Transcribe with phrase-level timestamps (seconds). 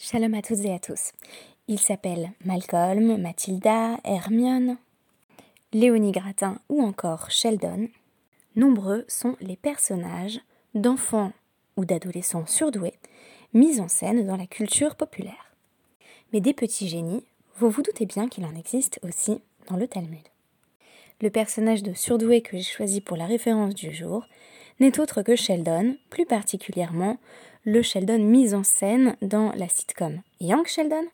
[0.00, 1.10] Shalom à toutes et à tous.
[1.66, 4.76] Ils s'appellent Malcolm, Mathilda, Hermione,
[5.72, 7.88] Léonie Gratin ou encore Sheldon.
[8.54, 10.38] Nombreux sont les personnages
[10.72, 11.32] d'enfants
[11.76, 12.94] ou d'adolescents surdoués
[13.54, 15.52] mis en scène dans la culture populaire.
[16.32, 17.24] Mais des petits génies,
[17.56, 20.28] vous vous doutez bien qu'il en existe aussi dans le Talmud.
[21.20, 24.28] Le personnage de surdoué que j'ai choisi pour la référence du jour
[24.80, 27.18] n'est autre que Sheldon, plus particulièrement
[27.64, 31.06] le Sheldon mis en scène dans la sitcom Young Sheldon,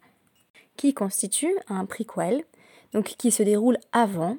[0.76, 2.44] qui constitue un prequel,
[2.92, 4.36] donc qui se déroule avant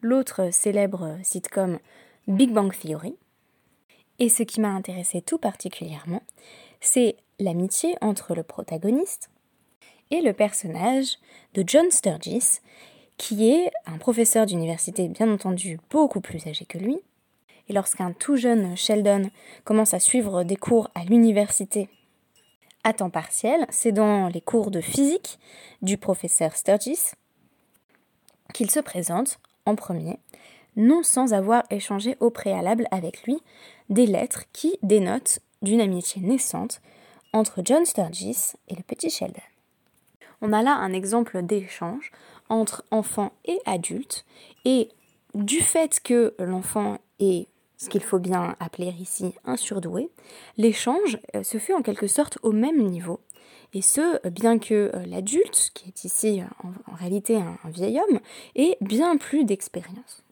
[0.00, 1.78] l'autre célèbre sitcom
[2.26, 3.16] Big Bang Theory.
[4.18, 6.22] Et ce qui m'a intéressé tout particulièrement,
[6.80, 9.30] c'est l'amitié entre le protagoniste
[10.10, 11.16] et le personnage
[11.54, 12.60] de John Sturgis,
[13.16, 16.98] qui est un professeur d'université bien entendu beaucoup plus âgé que lui,
[17.68, 19.30] et lorsqu'un tout jeune Sheldon
[19.64, 21.88] commence à suivre des cours à l'université
[22.84, 25.38] à temps partiel, c'est dans les cours de physique
[25.80, 27.12] du professeur Sturgis
[28.52, 30.18] qu'il se présente en premier,
[30.76, 33.38] non sans avoir échangé au préalable avec lui
[33.88, 36.82] des lettres qui dénotent d'une amitié naissante
[37.32, 39.40] entre John Sturgis et le petit Sheldon.
[40.42, 42.12] On a là un exemple d'échange
[42.50, 44.26] entre enfants et adultes,
[44.66, 44.90] et
[45.34, 47.48] du fait que l'enfant est
[47.84, 50.10] ce qu'il faut bien appeler ici un surdoué,
[50.56, 53.20] l'échange euh, se fait en quelque sorte au même niveau.
[53.74, 58.20] Et ce, bien que euh, l'adulte, qui est ici en, réalité un, vieil homme,
[58.56, 60.22] ait bien plus d'expérience.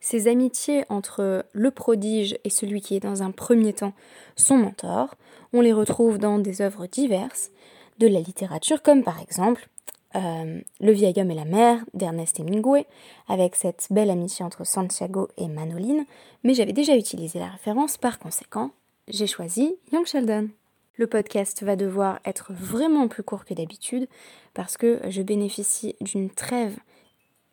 [0.00, 3.94] Ces amitiés entre le prodige et celui qui est dans un premier temps
[4.36, 5.14] son mentor,
[5.52, 7.50] on les retrouve dans des œuvres diverses
[7.98, 9.68] de la littérature, comme par exemple
[10.16, 12.86] euh, le vieil homme et la mère d'Ernest Hemingway,
[13.28, 16.06] avec cette belle amitié entre Santiago et Manoline,
[16.44, 18.70] mais j'avais déjà utilisé la référence, par conséquent,
[19.08, 20.48] j'ai choisi Young Sheldon.
[20.96, 24.08] Le podcast va devoir être vraiment plus court que d'habitude,
[24.54, 26.76] parce que je bénéficie d'une trêve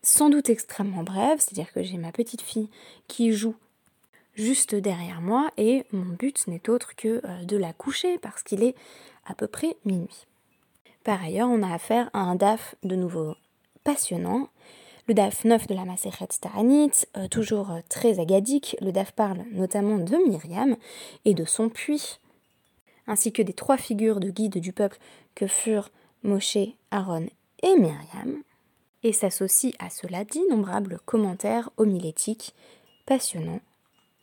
[0.02, 2.70] sans doute extrêmement brève, c'est-à-dire que j'ai ma petite fille
[3.08, 3.56] qui joue
[4.36, 8.64] juste derrière moi, et mon but n'est autre que euh, de la coucher, parce qu'il
[8.64, 8.76] est
[9.26, 10.26] à peu près minuit.
[11.06, 13.36] Par ailleurs, on a affaire à un DAF de nouveau
[13.84, 14.50] passionnant,
[15.08, 19.46] le DAF 9 de la Maseret Taranit, euh, toujours euh, très agadique, le DAF parle
[19.52, 20.76] notamment de Myriam
[21.24, 22.20] et de son puits,
[23.06, 24.98] ainsi que des trois figures de guide du peuple
[25.36, 25.92] que furent
[26.24, 26.58] Moshe,
[26.90, 27.28] Aaron
[27.62, 28.42] et Myriam,
[29.04, 32.56] et s'associe à cela d'innombrables commentaires homilétiques
[33.06, 33.62] passionnants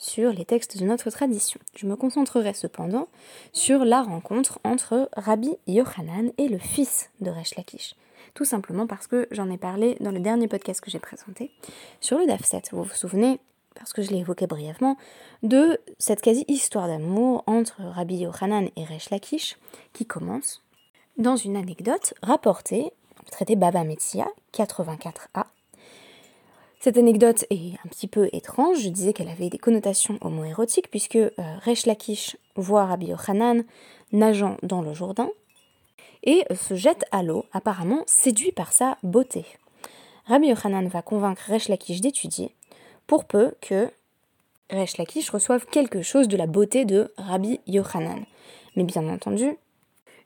[0.02, 1.60] sur les textes de notre tradition.
[1.76, 3.08] Je me concentrerai cependant
[3.52, 7.94] sur la rencontre entre Rabbi Yochanan et le fils de Resh Lakish.
[8.34, 11.52] Tout simplement parce que j'en ai parlé dans le dernier podcast que j'ai présenté
[12.00, 12.70] sur le DAF 7.
[12.72, 13.38] Vous vous souvenez,
[13.76, 14.96] parce que je l'ai évoqué brièvement,
[15.44, 19.56] de cette quasi-histoire d'amour entre Rabbi Yochanan et Resh Lakish
[19.92, 20.62] qui commence
[21.16, 22.90] dans une anecdote rapportée
[23.30, 25.44] traité Baba Metzia 84a
[26.82, 31.14] cette anecdote est un petit peu étrange, je disais qu'elle avait des connotations homoérotiques, puisque
[31.14, 31.30] euh,
[31.64, 33.62] Resh Lakish voit Rabbi Yochanan
[34.10, 35.30] nageant dans le Jourdain
[36.24, 39.44] et se jette à l'eau, apparemment séduit par sa beauté.
[40.26, 42.52] Rabbi Yochanan va convaincre Resh Lakish d'étudier,
[43.06, 43.88] pour peu que
[44.68, 48.24] Resh Lakish reçoive quelque chose de la beauté de Rabbi Yochanan.
[48.74, 49.56] Mais bien entendu,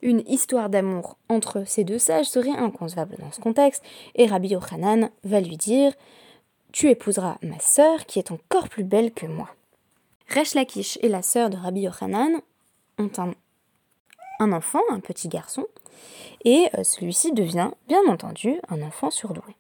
[0.01, 3.83] une histoire d'amour entre ces deux sages serait inconcevable dans ce contexte,
[4.15, 5.93] et Rabbi Yochanan va lui dire
[6.77, 9.49] tu épouseras ma sœur qui est encore plus belle que moi.
[10.29, 12.43] Resh Lakish et la sœur de Rabbi Yochanan
[12.99, 13.11] ont
[14.41, 15.65] un, enfant, un petit garçon,
[16.45, 19.57] et euh, celui-ci devient, bien entendu, un enfant surdoué.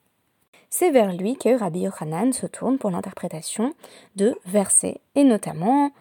[0.68, 3.72] C'est vers lui que Rabbi Yochanan se tourne pour l'interprétation
[4.16, 5.92] de versets, et notamment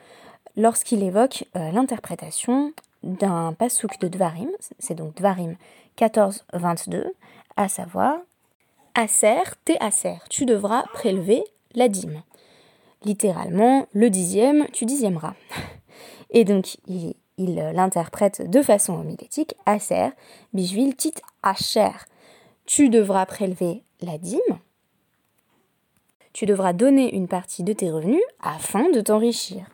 [0.58, 4.50] lorsqu'il évoque euh, l'interprétation d'un pasouk de Dvarim,
[4.80, 5.56] c'est donc Dvarim
[5.97, 7.06] 14-22,
[7.56, 8.18] à savoir
[8.95, 9.78] Aser, t'es
[10.29, 12.23] tu devras prélever la dîme.
[13.03, 15.33] Littéralement, le dixième, tu dixièmeras.
[16.29, 20.09] Et donc, il, l'interprète de façon homilétique, aser,
[20.53, 21.91] bijvil tit acher.
[22.66, 24.59] Tu devras prélever la dîme,
[26.35, 29.70] tu devras donner une partie de tes revenus afin de t'enrichir.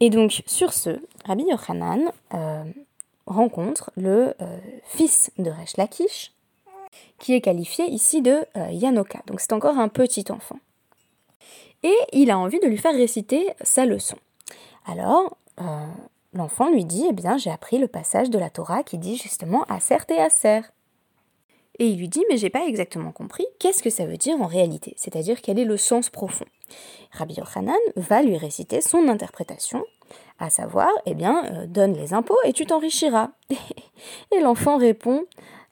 [0.00, 2.64] Et donc, sur ce, Rabbi Yochanan euh,
[3.26, 6.32] rencontre le euh, fils de Resh Lakish,
[7.18, 9.20] qui est qualifié ici de euh, Yanoka.
[9.26, 10.58] Donc c'est encore un petit enfant.
[11.82, 14.16] Et il a envie de lui faire réciter sa leçon.
[14.86, 15.64] Alors, euh,
[16.32, 19.64] l'enfant lui dit, eh bien, j'ai appris le passage de la Torah qui dit justement
[19.64, 20.62] Aser et Aser.
[21.78, 24.46] Et il lui dit, mais j'ai pas exactement compris, qu'est-ce que ça veut dire en
[24.46, 24.94] réalité?
[24.96, 26.46] C'est-à-dire quel est le sens profond?
[27.12, 29.84] Rabbi Yochanan va lui réciter son interprétation,
[30.40, 33.30] à savoir, eh bien, euh, donne les impôts et tu t'enrichiras.
[34.32, 35.24] et l'enfant répond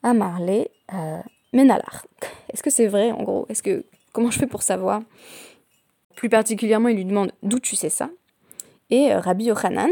[0.07, 1.21] à Marley, euh.
[1.53, 3.45] Est-ce que c'est vrai en gros?
[3.49, 5.01] Est-ce que comment je fais pour savoir?
[6.15, 8.09] Plus particulièrement, il lui demande d'où tu sais ça.
[8.89, 9.89] Et euh, Rabbi Yochanan,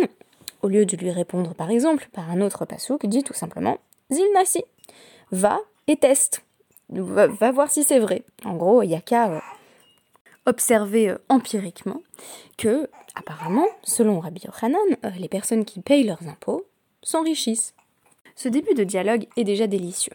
[0.62, 3.78] au lieu de lui répondre par exemple par un autre pasouk, dit tout simplement
[4.12, 4.64] Zilnasi,
[5.32, 6.44] va et teste.
[6.90, 8.24] Va, voir si c'est vrai.
[8.44, 9.40] En gros, il n'y a qu'à euh,
[10.46, 12.02] observer empiriquement
[12.58, 14.80] que, apparemment, selon Rabbi Yochanan,
[15.18, 16.66] les personnes qui payent leurs impôts
[17.02, 17.74] s'enrichissent.
[18.36, 20.14] Ce début de dialogue est déjà délicieux.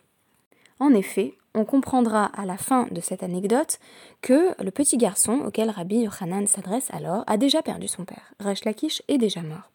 [0.78, 3.78] En effet, on comprendra à la fin de cette anecdote
[4.20, 8.32] que le petit garçon auquel Rabbi Yochanan s'adresse alors a déjà perdu son père.
[8.38, 9.70] Resh Lakish est déjà mort.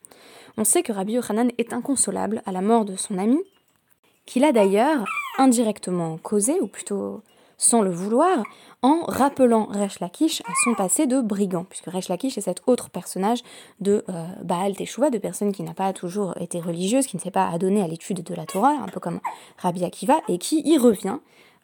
[0.58, 3.40] On sait que Rabbi Yochanan est inconsolable à la mort de son ami,
[4.26, 5.06] qu'il a d'ailleurs
[5.38, 7.22] indirectement causé, ou plutôt
[7.58, 8.44] sans le vouloir,
[8.82, 12.90] en rappelant Resh Lakish à son passé de brigand, puisque Resh Lakish est cet autre
[12.90, 13.40] personnage
[13.80, 17.32] de euh, Baal Teshuvah, de personne qui n'a pas toujours été religieuse, qui ne s'est
[17.32, 19.20] pas adonnée à l'étude de la Torah, un peu comme
[19.58, 21.18] Rabbi Akiva, et qui y revient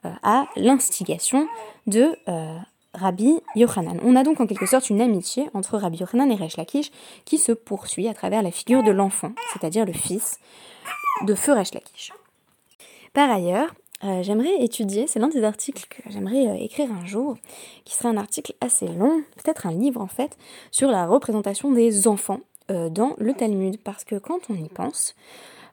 [0.05, 1.47] euh, à l'instigation
[1.85, 2.57] de euh,
[2.93, 3.99] Rabbi Yochanan.
[4.03, 6.91] On a donc en quelque sorte une amitié entre Rabbi Yochanan et Resh Lakish
[7.23, 10.39] qui se poursuit à travers la figure de l'enfant, c'est-à-dire le fils
[11.25, 12.13] de feu Resh Lakish.
[13.13, 13.73] Par ailleurs,
[14.03, 17.37] euh, j'aimerais étudier, c'est l'un des articles que j'aimerais euh, écrire un jour,
[17.85, 20.37] qui serait un article assez long, peut-être un livre en fait,
[20.71, 22.39] sur la représentation des enfants
[22.71, 23.77] euh, dans le Talmud.
[23.83, 25.15] Parce que quand on y pense,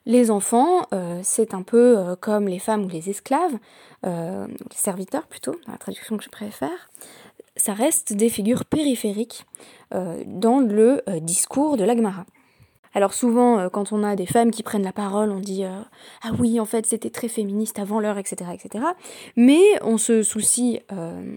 [0.05, 0.87] les enfants,
[1.21, 3.59] c'est un peu comme les femmes ou les esclaves,
[4.03, 6.89] les serviteurs plutôt, dans la traduction que je préfère,
[7.57, 9.45] ça reste des figures périphériques
[9.91, 12.25] dans le discours de l'Agmara.
[12.93, 15.81] Alors souvent, euh, quand on a des femmes qui prennent la parole, on dit euh,
[16.23, 18.85] ah oui, en fait, c'était très féministe avant l'heure, etc., etc.
[19.35, 21.35] Mais on se soucie euh,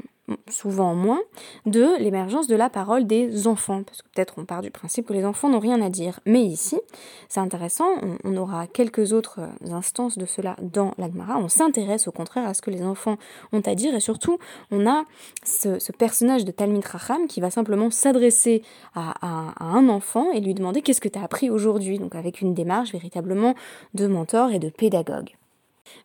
[0.49, 1.21] souvent moins,
[1.67, 3.83] de l'émergence de la parole des enfants.
[3.83, 6.21] Parce que peut-être on part du principe que les enfants n'ont rien à dire.
[6.27, 6.81] Mais ici,
[7.29, 7.87] c'est intéressant,
[8.25, 9.41] on, aura quelques autres
[9.71, 11.39] instances de cela dans l'Agmara.
[11.39, 13.17] On s'intéresse au contraire à ce que les enfants
[13.53, 14.39] ont à dire et surtout,
[14.71, 15.05] on a
[15.45, 18.63] ce, personnage de Talmid Racham qui va simplement s'adresser
[18.95, 21.99] à, un enfant et lui demander qu'est-ce que tu as appris aujourd'hui.
[21.99, 23.55] Donc avec une démarche véritablement
[23.95, 25.37] de mentor et de pédagogue.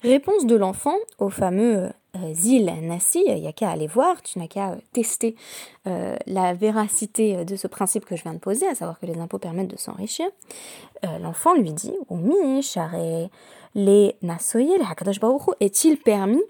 [0.03, 1.89] Réponse de l'enfant au fameux
[2.24, 5.36] euh, Zil Nassi, il n'y a qu'à aller voir, tu n'as qu'à euh, tester
[5.88, 9.18] euh, la véracité de ce principe que je viens de poser, à savoir que les
[9.19, 10.28] impôts permettent de s'enrichir.
[11.22, 13.30] L'enfant lui dit Omi, Share,
[13.75, 16.42] les Nasoye, les Hakadosh Baruchu, est-il permis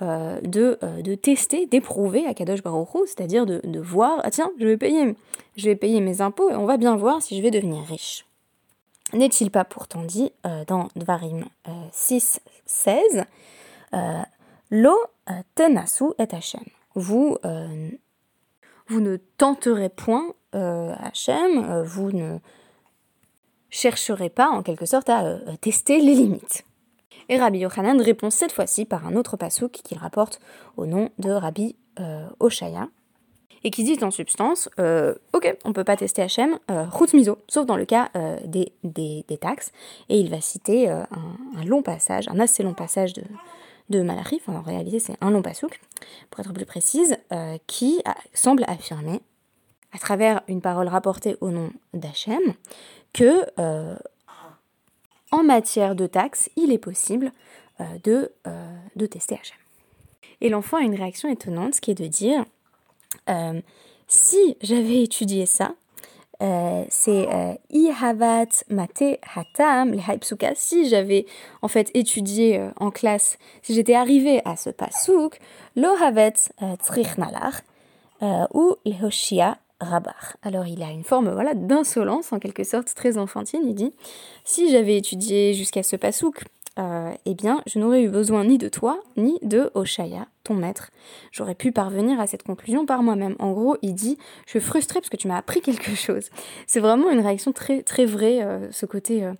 [0.00, 5.14] de, de, tester, d'éprouver Akadosh Baruchu, c'est-à-dire de, de, voir, ah tiens, je vais, payer,
[5.56, 8.26] je vais payer mes impôts et on va bien voir si je vais devenir riche.
[9.12, 10.32] N'est-il pas pourtant dit
[10.66, 11.44] dans Dvarim
[11.92, 13.24] 6, 16
[14.74, 14.96] Lo
[15.30, 16.64] euh, tenasu et Hachem.
[16.96, 17.90] Vous, euh,
[18.88, 22.38] vous ne tenterez point euh, Hachem, vous ne
[23.70, 26.64] chercherez pas en quelque sorte à tester les limites.
[27.28, 30.40] Et Rabbi Yochanan répond cette fois-ci par un autre pasouk qu'il rapporte
[30.76, 31.76] au nom de Rabbi
[32.40, 32.88] Oshaya,
[33.62, 34.68] et qui dit en substance
[35.32, 38.10] Ok, on ne peut pas tester Hachem, route miso, sauf dans le cas
[38.44, 39.70] des, des, taxes.
[40.08, 41.06] Et il va citer un,
[41.64, 43.22] long passage, un assez long passage de,
[43.90, 45.80] de Malachif, en réalité c'est un long pasouk,
[46.30, 48.02] pour être plus précise, euh, qui
[48.32, 49.20] semble affirmer,
[49.92, 52.40] à travers une parole rapportée au nom d'Hachem,
[53.12, 53.96] que euh,
[55.30, 57.32] en matière de taxes, il est possible
[57.80, 58.32] euh, de,
[58.96, 59.56] de tester Hachem.
[60.40, 62.44] Et l'enfant a une réaction étonnante, ce qui est de dire,
[64.08, 65.74] si j'avais étudié ça,
[66.42, 70.02] euh, c'est euh, Ihavat Mate Hatam, les
[70.54, 71.26] Si j'avais
[71.62, 75.38] en fait étudié euh, en classe, si j'étais arrivée à ce pasouk,
[75.76, 76.34] Lo Havet
[78.52, 80.36] ou Lehoshia Rabar.
[80.42, 83.62] Alors il a une forme voilà d'insolence en quelque sorte très enfantine.
[83.66, 83.92] Il dit
[84.44, 86.44] si j'avais étudié jusqu'à ce pasouk,
[86.78, 90.90] euh, eh bien, je n'aurais eu besoin ni de toi, ni de Oshaya, ton maître.
[91.30, 93.36] J'aurais pu parvenir à cette conclusion par moi-même.
[93.38, 96.30] En gros, il dit, je suis frustré parce que tu m'as appris quelque chose.
[96.66, 99.24] C'est vraiment une réaction très, très vraie, euh, ce côté...
[99.24, 99.34] Euh,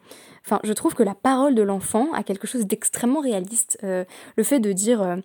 [0.45, 3.79] enfin, je trouve que la parole de l'enfant a quelque chose d'extrêmement réaliste.
[3.83, 5.19] le fait de dire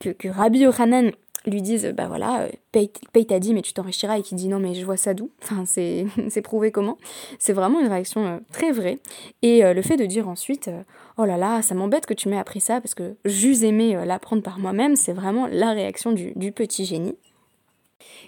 [0.00, 1.12] que, que Rabbi Yohanan
[1.46, 4.58] lui disent bah voilà euh, paye, ta dîme et tu t'enrichiras et qui dit non
[4.58, 5.30] mais je vois ça d'où?
[5.42, 6.06] Enfin c'est
[6.42, 6.98] prouvé comment?
[7.38, 8.98] C'est vraiment une réaction euh, très vraie
[9.42, 10.70] et euh, le fait de dire ensuite
[11.18, 14.42] oh là là ça m'embête que tu m'aies appris ça parce que j'eus aimé l'apprendre
[14.42, 17.16] par moi-même c'est vraiment la réaction du, du petit génie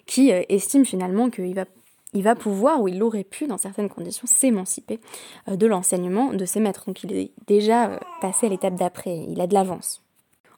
[0.06, 1.64] qui estime finalement qu'il va
[2.12, 5.00] il va pouvoir, ou il aurait pu, dans certaines conditions, s'émanciper
[5.49, 6.85] de l'enseignement de ses maîtres.
[6.87, 10.05] Donc il est déjà passé à l'étape d'après, il a de l'avance.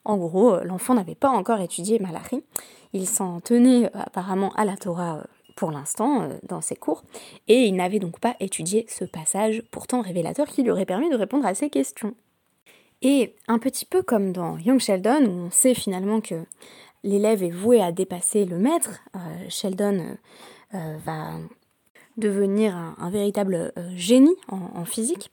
[0.08, 2.42] En gros, euh, l'enfant n'avait pas encore étudié Malachi.
[2.94, 5.22] Il s'en tenait euh, apparemment à la Torah euh,
[5.54, 7.02] pour l'instant dans ses cours,
[7.48, 11.16] et il n'avait donc pas étudié ce passage pourtant révélateur qui lui aurait permis de
[11.16, 12.14] répondre à ses questions.
[13.02, 16.44] Et un petit peu comme dans Young Sheldon, où on sait finalement que
[17.02, 19.00] l'élève est voué à dépasser le maître,
[19.48, 20.16] Sheldon
[20.72, 21.32] va
[22.16, 25.32] devenir un, véritable génie en, physique.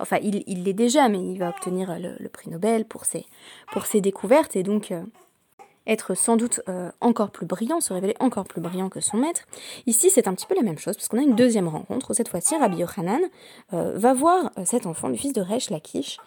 [0.00, 3.26] Enfin, il l'est déjà, mais il va obtenir le, prix Nobel pour ses,
[4.00, 4.92] découvertes et donc
[5.88, 9.42] être sans doute euh, encore plus brillant, se révéler encore plus brillant que son maître.
[9.86, 12.14] Ici, c'est un petit peu la même chose, parce qu'on a une deuxième rencontre, où
[12.14, 13.22] cette fois-ci, Rabbi Yochanan
[13.72, 16.18] euh, va voir euh, cet enfant, le fils de Resh Lakish,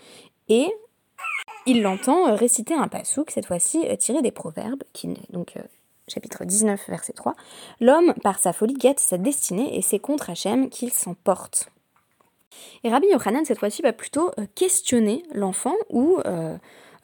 [0.50, 0.68] et
[1.68, 5.54] il l'entend réciter un pasouk, cette fois-ci tiré des proverbes, qui, donc
[6.08, 7.36] chapitre 19, verset 3.
[7.80, 11.70] L'homme, par sa folie, guette sa destinée, et c'est contre Hachem qu'il s'emporte.
[12.84, 16.20] Et Rabbi Yochanan, cette fois-ci, va plutôt questionner l'enfant ou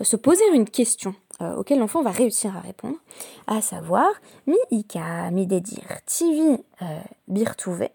[0.02, 2.98] se poser une question euh, auquel l'enfant va réussir à répondre,
[3.46, 4.08] à savoir
[4.48, 6.86] mi ika mi dedir tivi euh,
[7.28, 7.90] birtuve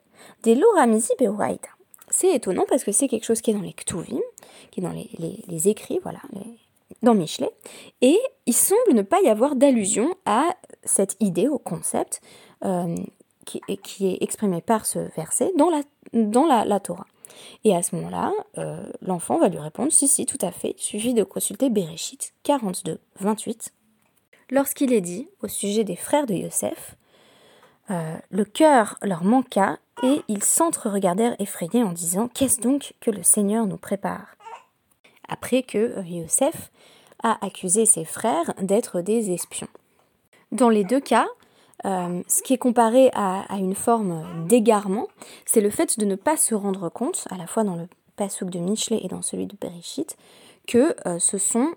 [0.47, 1.69] loramisi beuraita.
[2.09, 4.21] C'est étonnant parce que c'est quelque chose qui est dans les ktuvim,
[4.71, 6.21] qui est dans les, écrits, voilà,
[7.03, 7.51] dans Michelet,
[8.01, 10.55] et il semble ne pas y avoir d'allusion à
[10.85, 12.21] cette idée, au concept
[12.65, 12.95] euh,
[13.45, 17.07] qui, est exprimé par ce verset dans la Torah.
[17.65, 20.83] Et à ce moment-là, euh, l'enfant va lui répondre Si, si, tout à fait, il
[20.83, 23.73] suffit de consulter Bereshit 42, 28.
[24.51, 26.97] Lorsqu'il est dit, au sujet des frères de Yosef,
[27.91, 33.23] euh, le cœur leur manqua et ils s'entre-regardèrent effrayés en disant Qu'est-ce donc que le
[33.23, 34.37] Seigneur nous prépare?
[35.29, 36.71] Après que euh, Yosef
[37.23, 39.69] a accusé ses frères d'être des espions.
[40.51, 41.27] Dans les deux cas,
[41.85, 45.09] euh, ce qui est comparé à, une forme d'égarement,
[45.47, 48.51] c'est le fait de ne pas se rendre compte, à la fois dans le Passouk
[48.51, 50.17] de Michelet et dans celui de Bereshit,
[50.67, 51.73] que euh, ce sont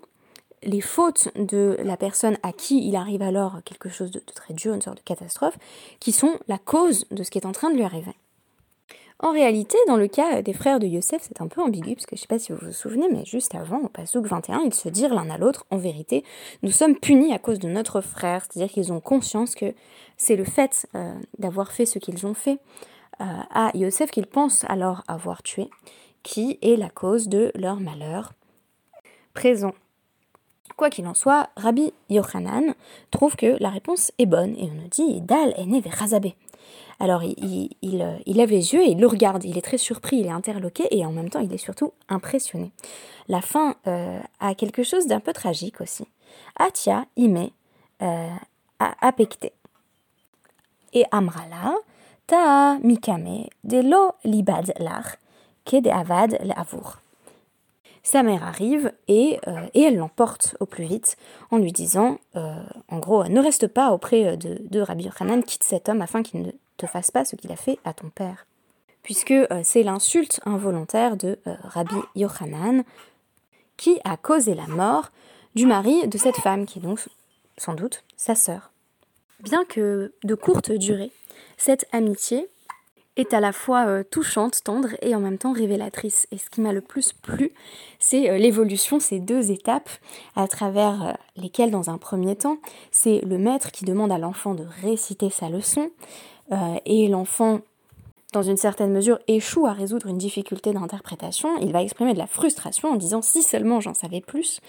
[0.62, 4.54] les fautes de la personne à qui il arrive alors quelque chose de, de très
[4.54, 5.58] dur, une sorte de catastrophe,
[6.00, 8.14] qui sont la cause de ce qui est en train de lui arriver.
[9.20, 12.16] En réalité, dans le cas des frères de Yosef, c'est un peu ambigu, parce que
[12.16, 14.74] je ne sais pas si vous vous souvenez, mais juste avant, au Passouk 21, ils
[14.74, 16.22] se dirent l'un à l'autre, en vérité,
[16.62, 19.72] nous sommes punis à cause de notre frère, c'est-à-dire qu'ils ont conscience que
[20.18, 22.58] c'est le fait euh, d'avoir fait ce qu'ils ont fait
[23.22, 25.70] euh, à Yosef qu'ils pensent alors avoir tué,
[26.22, 28.34] qui est la cause de leur malheur
[29.32, 29.72] présent.
[30.76, 32.74] Quoi qu'il en soit, Rabbi Yochanan
[33.10, 36.34] trouve que la réponse est bonne et on nous dit Dal est né vers Razabé.
[36.98, 40.18] Alors il, il, il, lève les yeux et il le regarde, il est très surpris,
[40.18, 42.72] il est interloqué et en même temps il est surtout impressionné.
[43.28, 46.06] La fin euh, a quelque chose d'un peu tragique aussi.
[46.58, 47.50] Atia ime
[48.02, 48.28] euh.
[50.92, 51.74] Et Amrala,
[52.26, 55.18] ta mikame de lo libad lach,
[55.64, 56.98] ke de avad l'avour.
[58.02, 61.16] Sa mère arrive et, euh, elle l'emporte au plus vite
[61.50, 65.88] en lui disant, en gros, ne reste pas auprès de, de Rabbi Yochanan, quitte cet
[65.88, 68.46] homme afin qu'il ne te fasse pas ce qu'il a fait à ton père.
[69.02, 72.82] Puisque euh, c'est l'insulte involontaire de euh, Rabbi Yochanan
[73.76, 75.10] qui a causé la mort
[75.54, 76.98] du mari de cette femme, qui est donc
[77.56, 78.72] sans doute sa sœur.
[79.40, 81.12] Bien que de courte durée,
[81.56, 82.48] cette amitié
[83.16, 86.26] est à la fois euh, touchante, tendre et en même temps révélatrice.
[86.32, 87.52] Et ce qui m'a le plus plu,
[88.00, 89.88] c'est l'évolution, ces deux étapes
[90.34, 92.58] à travers lesquelles, dans un premier temps,
[92.90, 95.90] c'est le maître qui demande à l'enfant de réciter sa leçon,
[96.52, 97.60] euh, et l'enfant,
[98.32, 102.26] dans une certaine mesure, échoue à résoudre une difficulté d'interprétation, il va exprimer de la
[102.26, 104.60] frustration en disant si seulement j'en savais plus.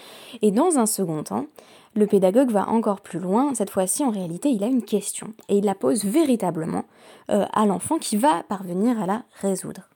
[0.42, 1.46] Et dans un second temps,
[1.94, 3.54] le pédagogue va encore plus loin.
[3.54, 6.84] Cette fois-ci, en réalité, il a une question et il la pose véritablement
[7.30, 9.88] euh, à l'enfant qui va parvenir à la résoudre.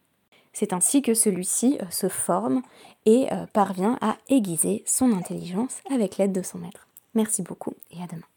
[0.52, 2.62] C'est ainsi que celui-ci euh, se forme
[3.06, 6.86] et parvient à aiguiser son intelligence avec l'aide de son maître.
[7.14, 8.31] Merci beaucoup et à demain.